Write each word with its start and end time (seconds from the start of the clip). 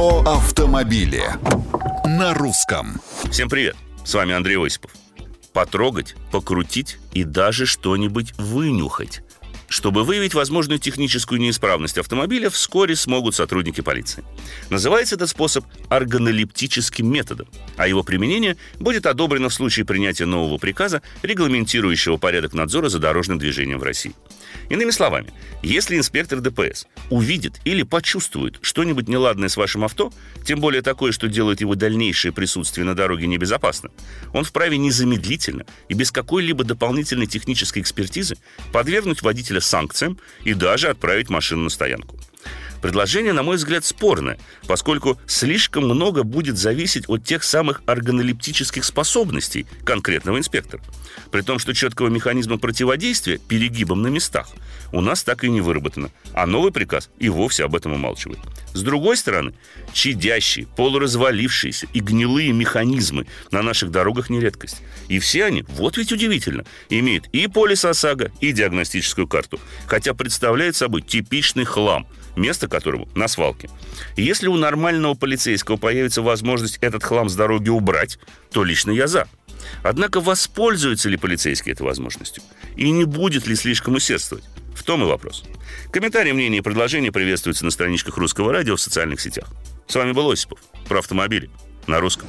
Про 0.00 0.20
автомобили 0.20 1.24
на 2.06 2.32
русском. 2.32 3.02
Всем 3.30 3.50
привет! 3.50 3.76
С 4.02 4.14
вами 4.14 4.32
Андрей 4.32 4.56
Осипов. 4.56 4.92
Потрогать, 5.52 6.14
покрутить 6.32 6.96
и 7.12 7.22
даже 7.22 7.66
что-нибудь 7.66 8.32
вынюхать. 8.38 9.20
Чтобы 9.70 10.02
выявить 10.02 10.34
возможную 10.34 10.80
техническую 10.80 11.40
неисправность 11.40 11.96
автомобиля, 11.96 12.50
вскоре 12.50 12.96
смогут 12.96 13.36
сотрудники 13.36 13.80
полиции. 13.80 14.24
Называется 14.68 15.14
этот 15.14 15.30
способ 15.30 15.64
органолептическим 15.88 17.08
методом, 17.08 17.46
а 17.76 17.86
его 17.86 18.02
применение 18.02 18.56
будет 18.80 19.06
одобрено 19.06 19.48
в 19.48 19.54
случае 19.54 19.86
принятия 19.86 20.26
нового 20.26 20.58
приказа, 20.58 21.02
регламентирующего 21.22 22.16
порядок 22.16 22.52
надзора 22.52 22.88
за 22.88 22.98
дорожным 22.98 23.38
движением 23.38 23.78
в 23.78 23.84
России. 23.84 24.12
Иными 24.70 24.90
словами, 24.90 25.32
если 25.62 25.96
инспектор 25.96 26.40
ДПС 26.40 26.88
увидит 27.08 27.60
или 27.64 27.84
почувствует 27.84 28.58
что-нибудь 28.62 29.06
неладное 29.06 29.48
с 29.48 29.56
вашим 29.56 29.84
авто, 29.84 30.12
тем 30.44 30.58
более 30.58 30.82
такое, 30.82 31.12
что 31.12 31.28
делает 31.28 31.60
его 31.60 31.76
дальнейшее 31.76 32.32
присутствие 32.32 32.84
на 32.84 32.96
дороге 32.96 33.28
небезопасным, 33.28 33.92
он 34.32 34.42
вправе 34.42 34.78
незамедлительно 34.78 35.64
и 35.88 35.94
без 35.94 36.10
какой-либо 36.10 36.64
дополнительной 36.64 37.26
технической 37.26 37.82
экспертизы 37.82 38.36
подвергнуть 38.72 39.22
водителя 39.22 39.59
санкциям 39.60 40.18
и 40.44 40.54
даже 40.54 40.88
отправить 40.88 41.30
машину 41.30 41.64
на 41.64 41.70
стоянку. 41.70 42.16
Предложение, 42.82 43.32
на 43.32 43.42
мой 43.42 43.56
взгляд, 43.56 43.84
спорное, 43.84 44.38
поскольку 44.66 45.18
слишком 45.26 45.84
много 45.84 46.22
будет 46.22 46.56
зависеть 46.56 47.08
от 47.08 47.24
тех 47.24 47.44
самых 47.44 47.82
органолептических 47.86 48.84
способностей 48.84 49.66
конкретного 49.84 50.38
инспектора. 50.38 50.82
При 51.30 51.42
том, 51.42 51.58
что 51.58 51.74
четкого 51.74 52.08
механизма 52.08 52.58
противодействия 52.58 53.38
перегибам 53.38 54.02
на 54.02 54.08
местах 54.08 54.48
у 54.92 55.00
нас 55.00 55.22
так 55.22 55.44
и 55.44 55.50
не 55.50 55.60
выработано, 55.60 56.10
а 56.32 56.46
новый 56.46 56.72
приказ 56.72 57.10
и 57.18 57.28
вовсе 57.28 57.64
об 57.64 57.76
этом 57.76 57.92
умалчивает. 57.92 58.40
С 58.72 58.82
другой 58.82 59.16
стороны, 59.16 59.52
чадящие, 59.92 60.66
полуразвалившиеся 60.76 61.86
и 61.92 62.00
гнилые 62.00 62.52
механизмы 62.52 63.26
на 63.50 63.62
наших 63.62 63.90
дорогах 63.90 64.30
не 64.30 64.40
редкость. 64.40 64.78
И 65.08 65.18
все 65.18 65.44
они, 65.44 65.64
вот 65.68 65.96
ведь 65.96 66.12
удивительно, 66.12 66.64
имеют 66.88 67.28
и 67.32 67.46
полис 67.46 67.84
ОСАГО, 67.84 68.32
и 68.40 68.52
диагностическую 68.52 69.26
карту, 69.26 69.60
хотя 69.86 70.14
представляют 70.14 70.76
собой 70.76 71.02
типичный 71.02 71.64
хлам– 71.64 72.06
место 72.36 72.68
которому 72.70 73.08
на 73.14 73.28
свалке. 73.28 73.68
Если 74.16 74.48
у 74.48 74.56
нормального 74.56 75.14
полицейского 75.14 75.76
появится 75.76 76.22
возможность 76.22 76.78
этот 76.80 77.04
хлам 77.04 77.28
с 77.28 77.34
дороги 77.34 77.68
убрать, 77.68 78.18
то 78.52 78.64
лично 78.64 78.90
я 78.90 79.06
за. 79.06 79.28
Однако 79.82 80.20
воспользуется 80.20 81.08
ли 81.08 81.16
полицейский 81.16 81.72
этой 81.72 81.82
возможностью? 81.82 82.42
И 82.76 82.90
не 82.90 83.04
будет 83.04 83.46
ли 83.46 83.54
слишком 83.54 83.94
усердствовать? 83.94 84.44
В 84.74 84.82
том 84.82 85.02
и 85.02 85.06
вопрос. 85.06 85.44
Комментарии, 85.92 86.32
мнения 86.32 86.58
и 86.58 86.62
предложения 86.62 87.12
приветствуются 87.12 87.64
на 87.64 87.70
страничках 87.70 88.16
Русского 88.16 88.52
радио 88.52 88.76
в 88.76 88.80
социальных 88.80 89.20
сетях. 89.20 89.48
С 89.86 89.94
вами 89.94 90.12
был 90.12 90.30
Осипов. 90.30 90.60
Про 90.88 91.00
автомобили. 91.00 91.50
На 91.86 92.00
русском. 92.00 92.28